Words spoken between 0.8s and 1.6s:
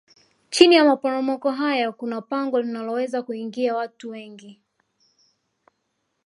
maporomoko